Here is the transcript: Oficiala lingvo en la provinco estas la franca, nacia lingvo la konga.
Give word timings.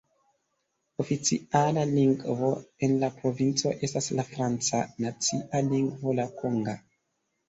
Oficiala 1.01 1.83
lingvo 1.89 2.49
en 2.87 2.95
la 3.03 3.09
provinco 3.17 3.73
estas 3.89 4.07
la 4.21 4.25
franca, 4.31 4.79
nacia 5.05 5.61
lingvo 5.69 6.15
la 6.21 6.27
konga. 6.41 6.75